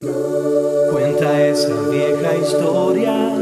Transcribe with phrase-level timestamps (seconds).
[0.00, 3.34] Cuenta esa vieja historia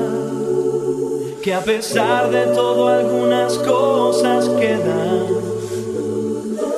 [1.43, 5.27] que a pesar de todo algunas cosas quedan.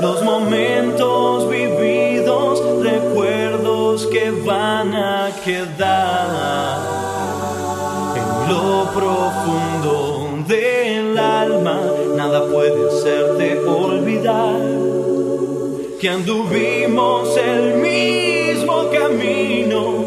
[0.01, 6.81] Los momentos vividos, recuerdos que van a quedar
[8.17, 11.81] en lo profundo del alma.
[12.17, 14.61] Nada puede hacerte olvidar
[16.01, 18.38] que anduvimos el mismo
[18.99, 20.05] camino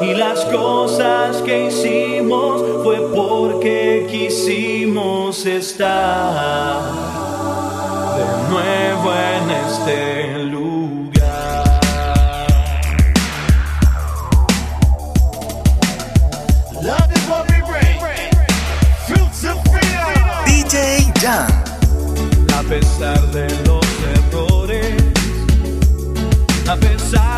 [0.00, 6.82] y las cosas que hicimos fue porque quisimos estar
[8.16, 10.64] de nuevo en este lugar.
[16.82, 17.24] Love is.
[19.06, 19.58] Fruits of.
[20.46, 21.46] DJ Jan.
[22.54, 24.96] A pesar de los errores,
[26.68, 27.33] a pesar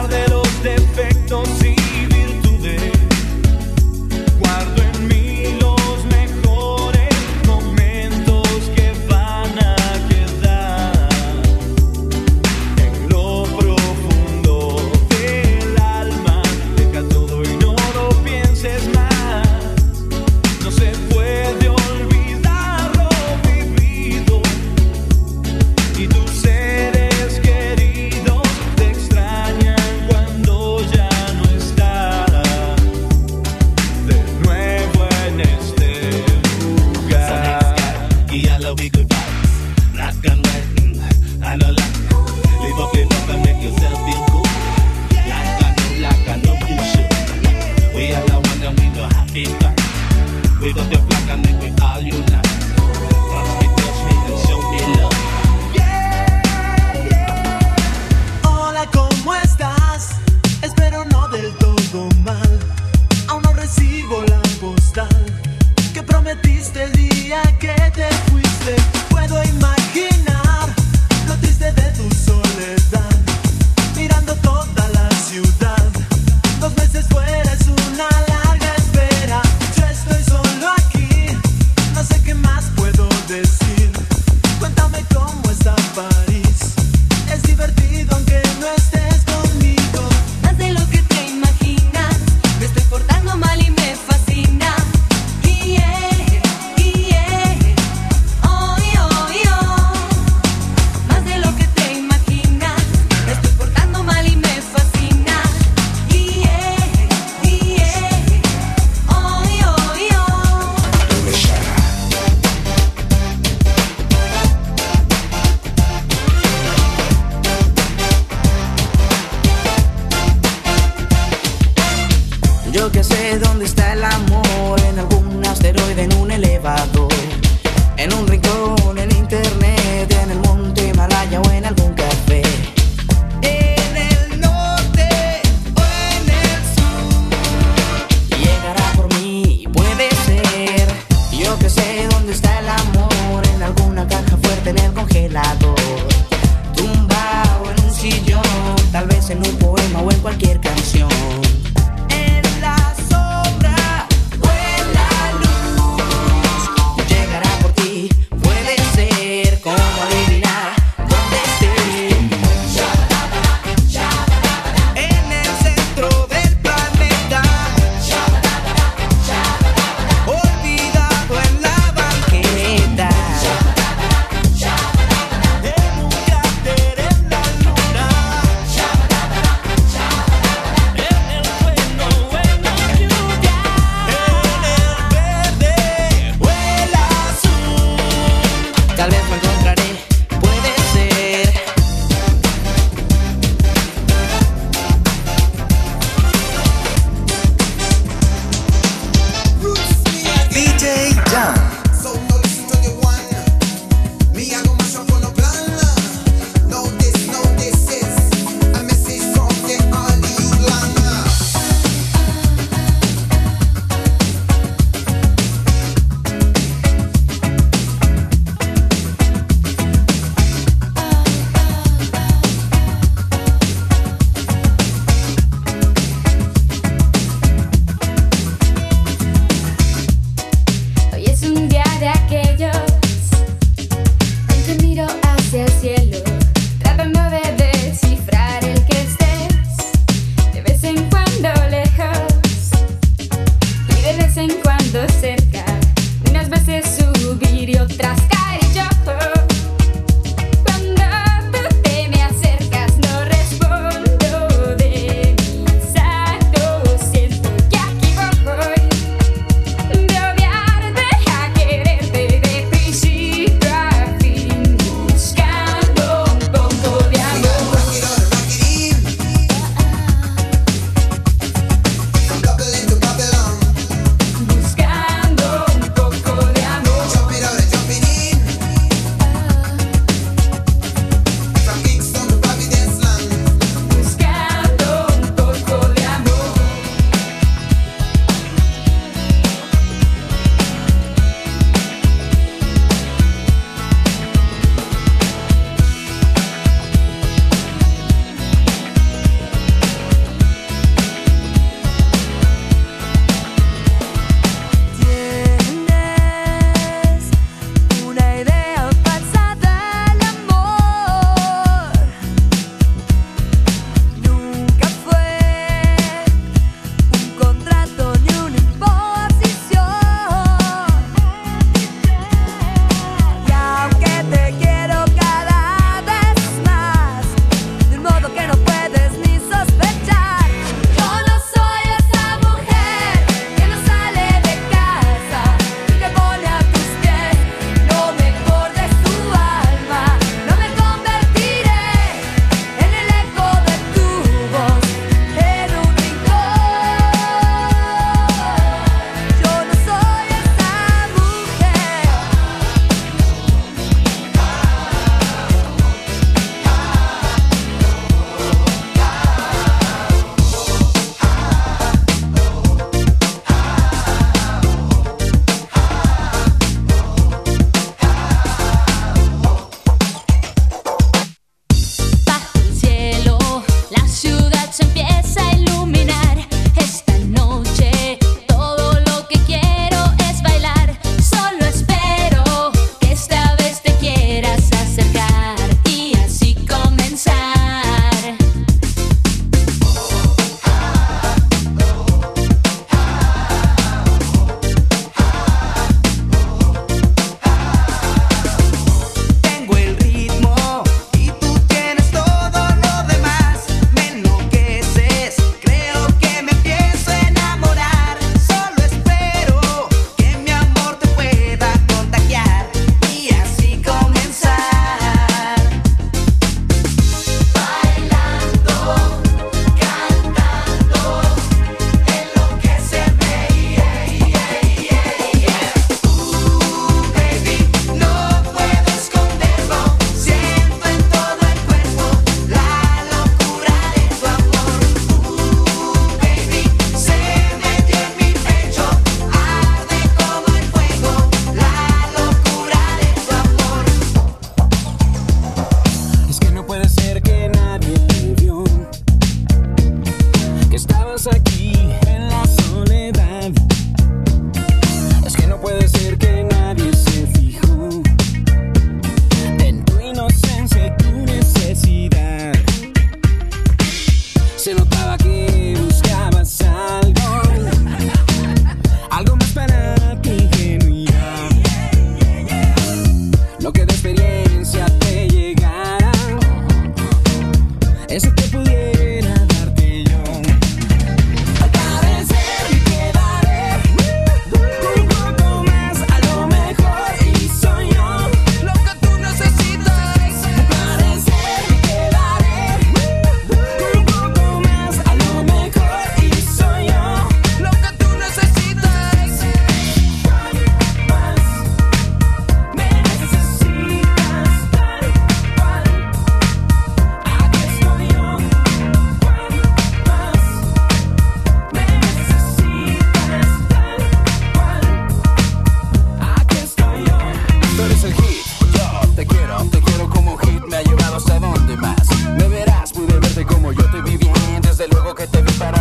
[0.66, 1.75] defectos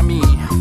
[0.06, 0.55] me.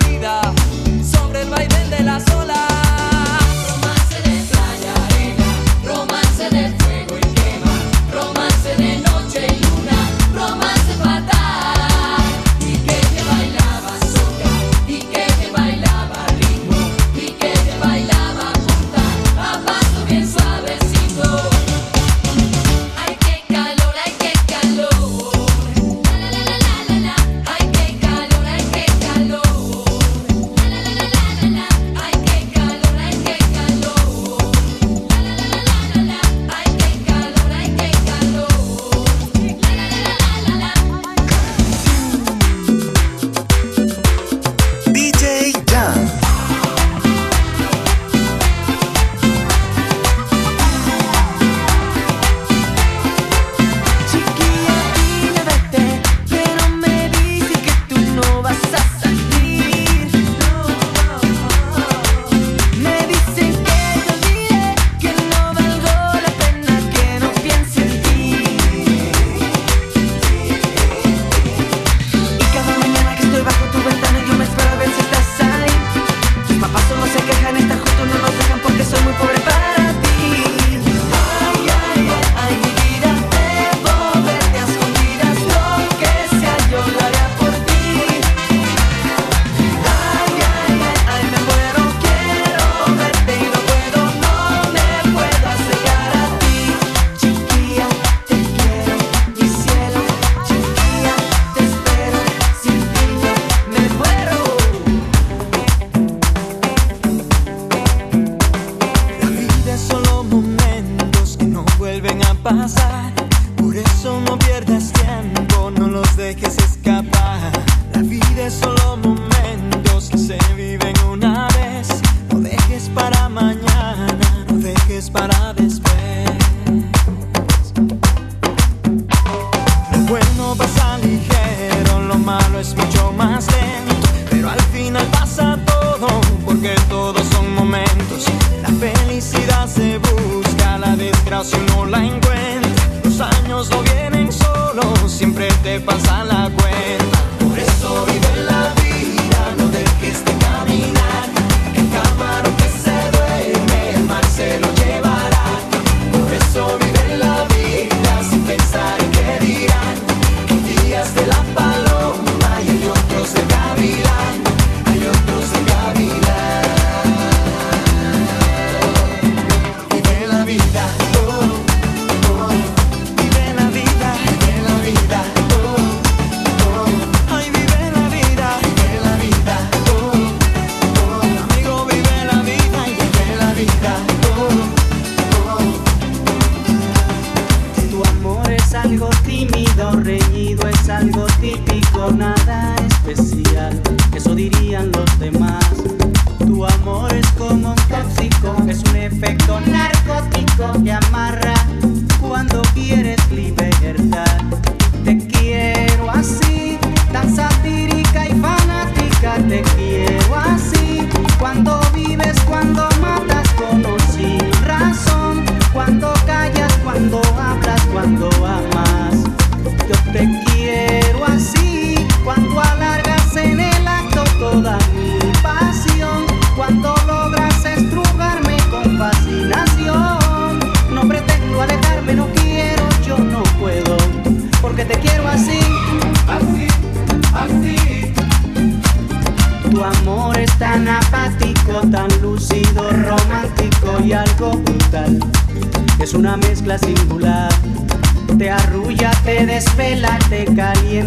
[0.09, 0.40] vida.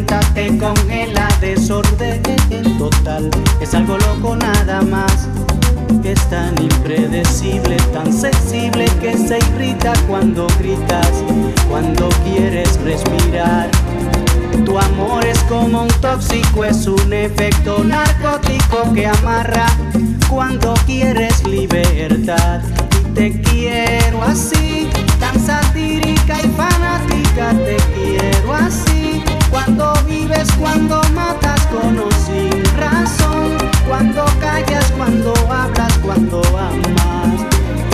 [0.05, 2.21] Siéntate con el desorden
[2.77, 3.29] total.
[3.61, 5.29] Es algo loco nada más.
[6.03, 11.23] Es tan impredecible, tan sensible que se irrita cuando gritas,
[11.69, 13.69] cuando quieres respirar.
[14.65, 19.67] Tu amor es como un tóxico, es un efecto narcótico que amarra
[20.29, 22.59] cuando quieres libertad.
[22.99, 24.89] Y te quiero así,
[25.21, 29.02] tan satírica y fanática, te quiero así.
[29.53, 33.55] Cuando vives, cuando matas con o sin razón,
[33.87, 37.39] cuando callas, cuando hablas, cuando amas.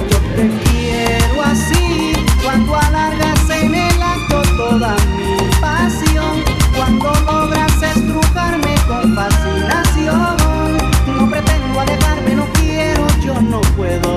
[0.10, 6.46] Yo te quiero así, cuando alargas en el acto toda mi pasión,
[6.78, 10.78] cuando logras estrujarme con fascinación.
[11.08, 14.16] No pretendo alejarme, no quiero, yo no puedo,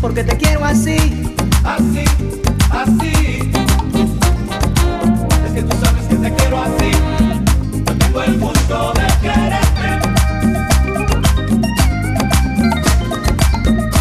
[0.00, 0.96] porque te quiero así,
[1.64, 2.04] así,
[2.70, 3.18] así
[6.22, 6.90] te quiero así.
[7.86, 9.88] No tengo el gusto de quererte.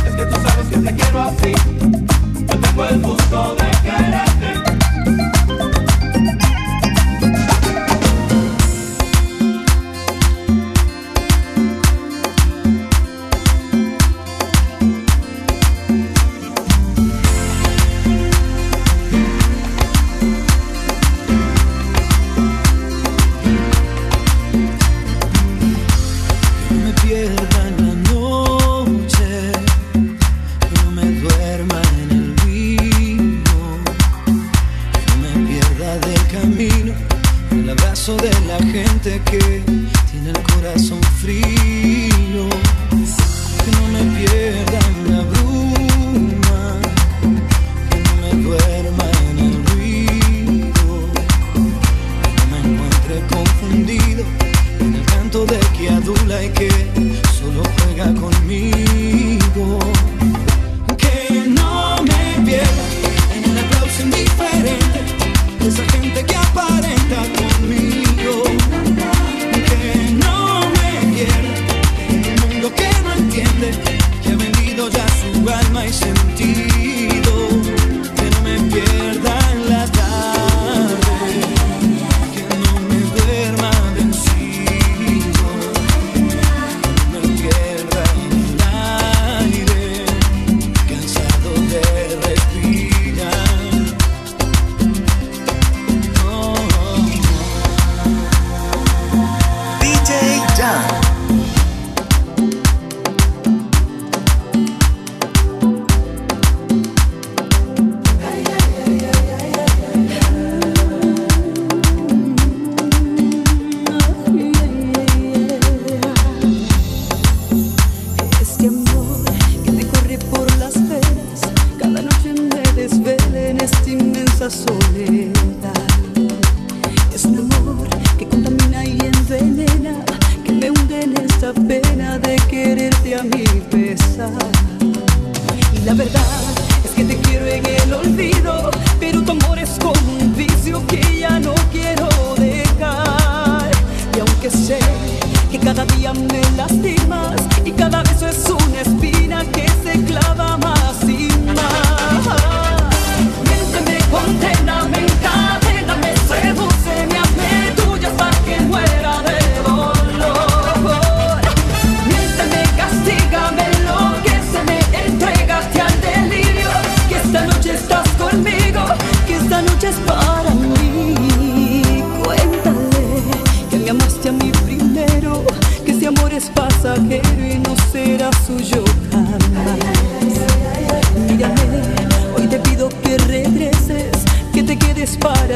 [0.07, 1.53] Es que tú sabes que te quiero así.
[2.47, 4.06] Yo tengo el gusto de quererte.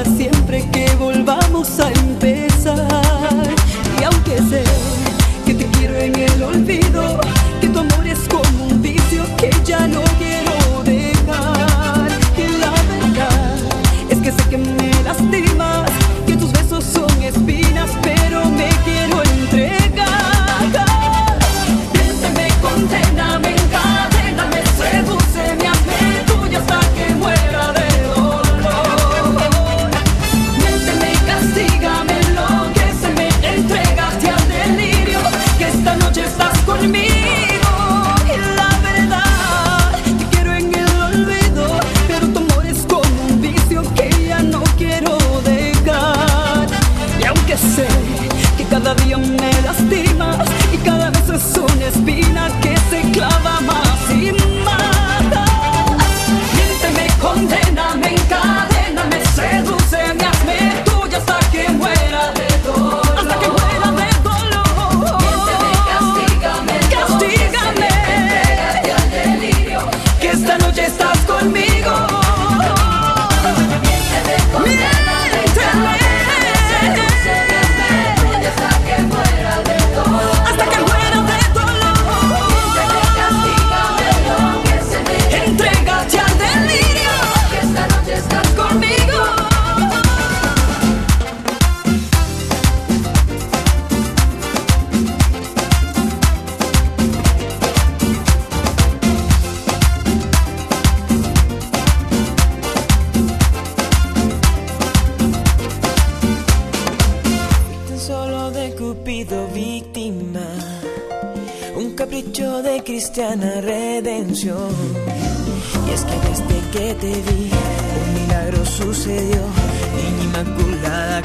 [0.06, 1.91] siempre que volvamos a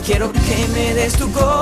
[0.07, 1.56] Quiero que me des tu corazón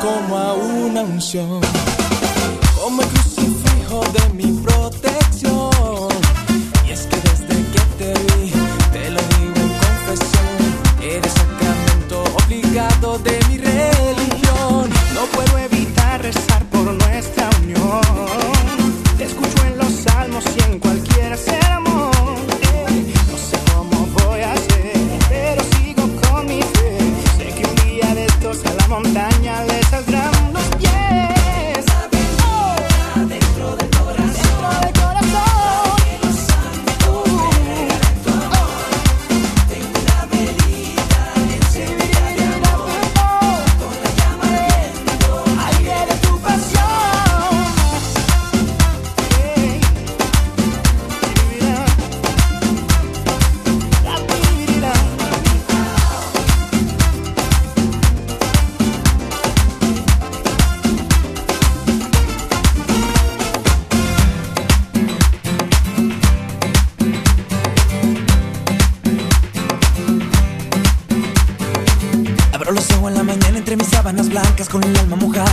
[0.00, 1.79] como a una unción.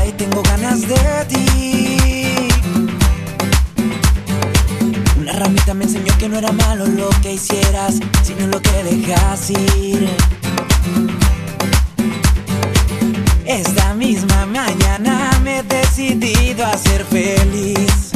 [0.08, 2.50] y tengo ganas de ti.
[5.20, 9.50] Una ramita me enseñó que no era malo lo que hicieras, sino lo que dejas
[9.50, 10.10] ir.
[13.46, 18.07] Esta misma mañana me he decidido a ser feliz.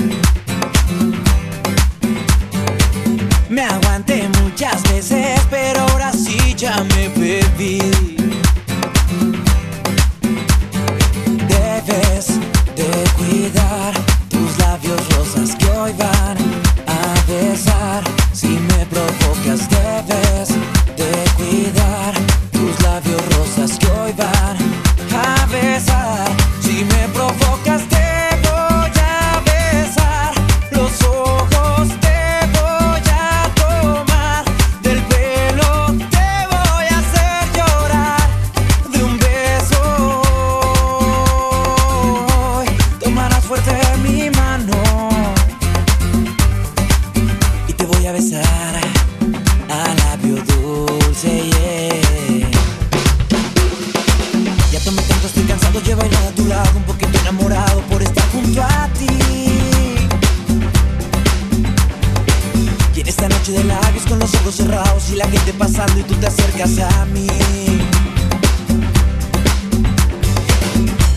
[65.41, 67.27] esté pasando y tú te acercas a mí.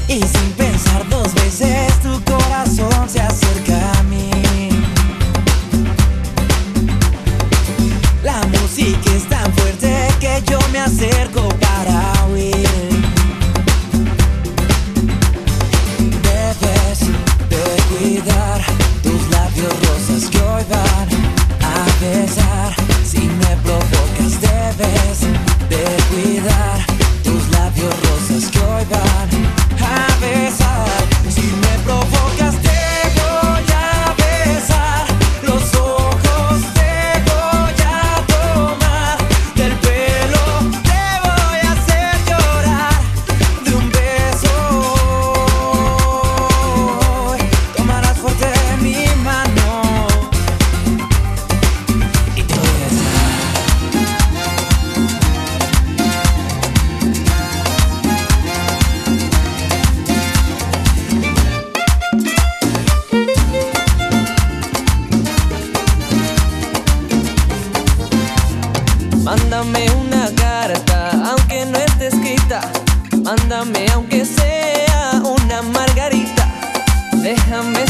[0.09, 4.31] Y sin pensar dos veces tu corazón se acerca a mí.
[8.23, 11.64] La música es tan fuerte que yo me acerco.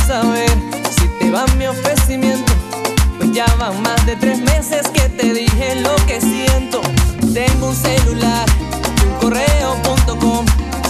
[0.06, 0.50] saber
[0.98, 2.52] si te va mi ofrecimiento.
[3.18, 6.80] Pues ya van más de tres meses que te dije lo que siento.
[7.32, 8.46] Tengo un celular,
[9.06, 10.44] un correo.com.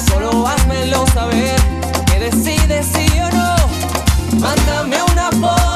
[0.09, 1.57] Solo házmelo saber
[2.07, 3.57] que decides sí o no.
[4.41, 5.74] Mándame una foto.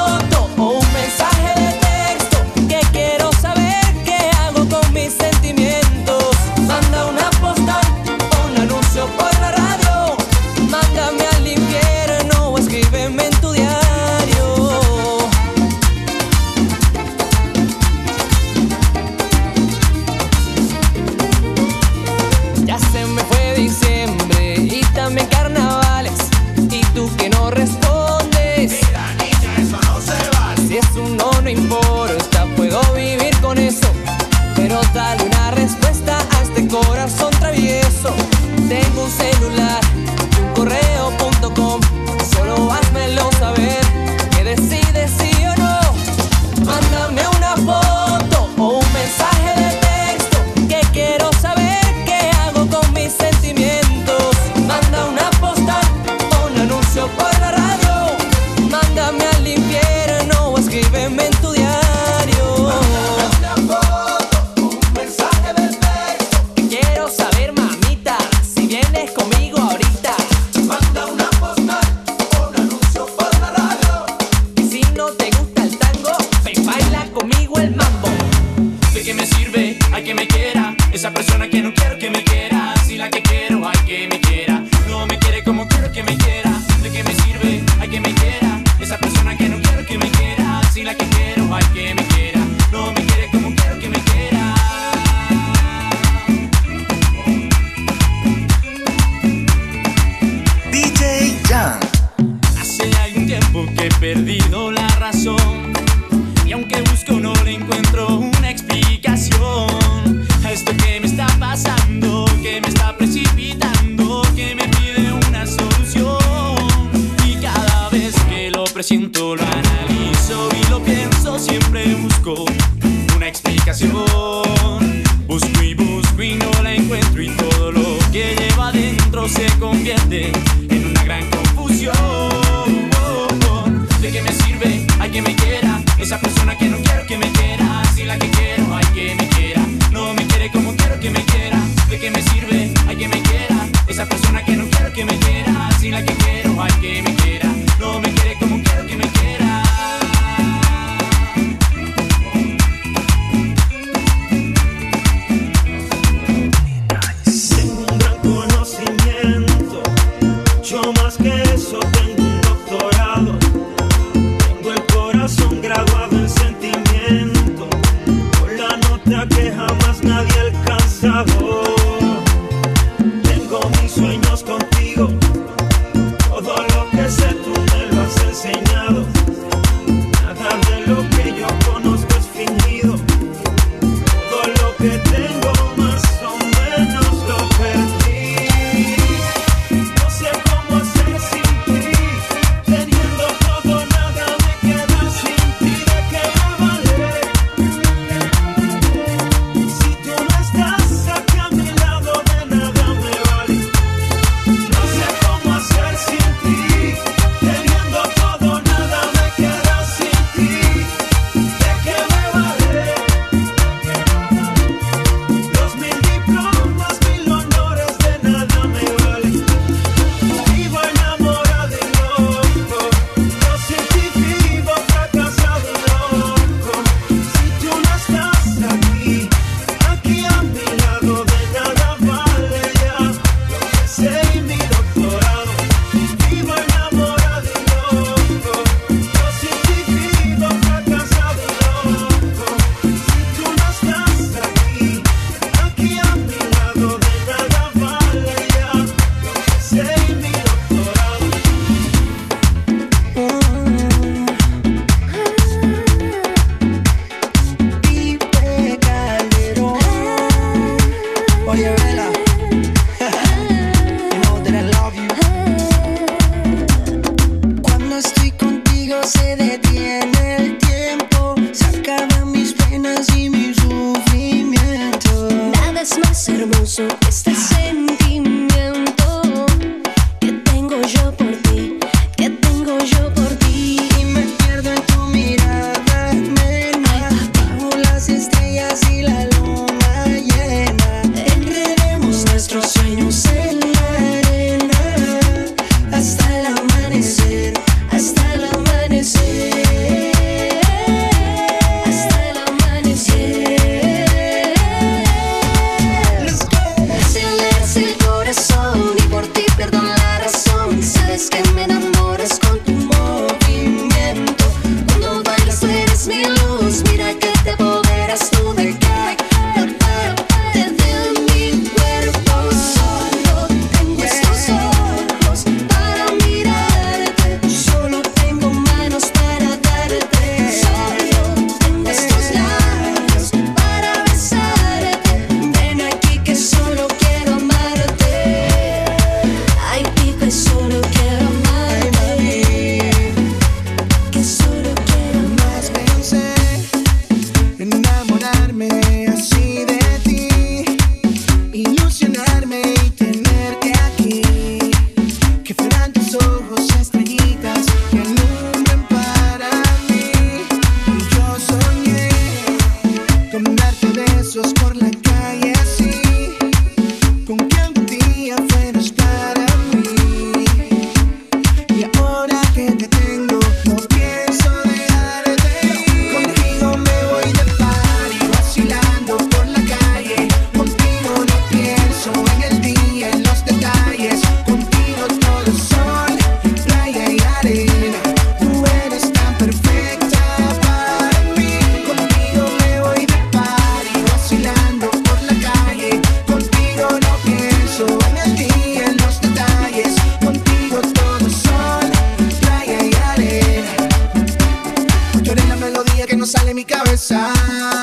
[406.59, 407.78] Mi cabeza.